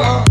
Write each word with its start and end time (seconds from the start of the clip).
Oh. 0.00 0.27